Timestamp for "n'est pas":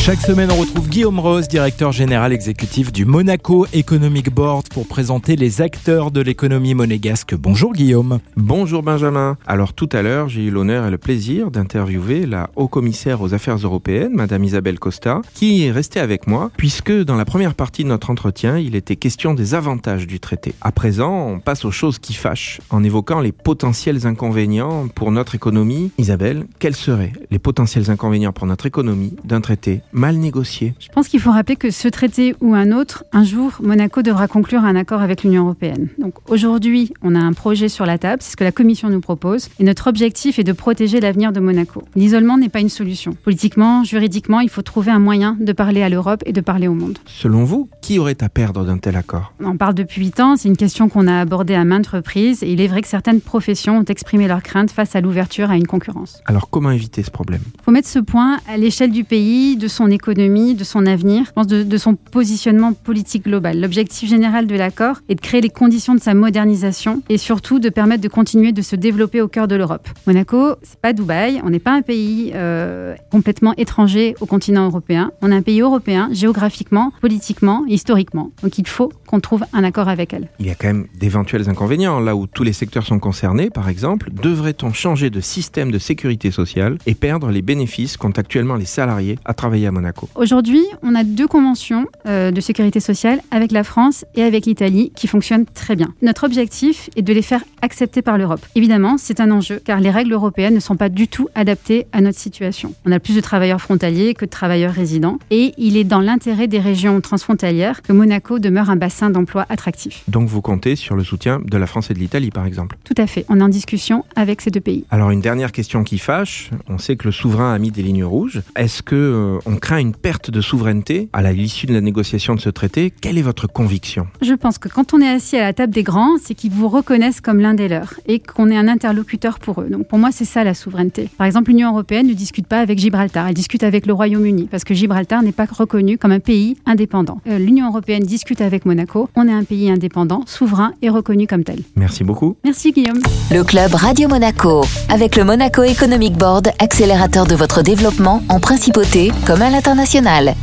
42.38-42.60, 71.48-71.72, 135.22-135.46